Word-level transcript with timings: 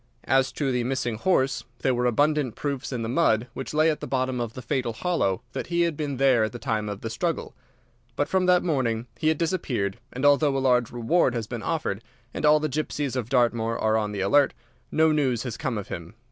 "As 0.25 0.51
to 0.53 0.71
the 0.71 0.83
missing 0.83 1.13
horse, 1.13 1.63
there 1.83 1.93
were 1.93 2.07
abundant 2.07 2.55
proofs 2.55 2.91
in 2.91 3.03
the 3.03 3.07
mud 3.07 3.45
which 3.53 3.71
lay 3.71 3.91
at 3.91 3.99
the 3.99 4.07
bottom 4.07 4.41
of 4.41 4.53
the 4.53 4.61
fatal 4.63 4.93
hollow 4.93 5.43
that 5.51 5.67
he 5.67 5.81
had 5.81 5.95
been 5.95 6.17
there 6.17 6.43
at 6.45 6.53
the 6.53 6.57
time 6.57 6.89
of 6.89 7.01
the 7.01 7.09
struggle. 7.11 7.53
But 8.15 8.27
from 8.27 8.47
that 8.47 8.63
morning 8.63 9.05
he 9.19 9.27
has 9.27 9.37
disappeared, 9.37 9.99
and 10.11 10.25
although 10.25 10.57
a 10.57 10.57
large 10.57 10.91
reward 10.91 11.35
has 11.35 11.45
been 11.45 11.61
offered, 11.61 12.01
and 12.33 12.47
all 12.47 12.59
the 12.59 12.67
gypsies 12.67 13.15
of 13.15 13.29
Dartmoor 13.29 13.77
are 13.77 13.95
on 13.95 14.11
the 14.11 14.21
alert, 14.21 14.55
no 14.91 15.11
news 15.11 15.43
has 15.43 15.55
come 15.55 15.77
of 15.77 15.89
him. 15.89 16.15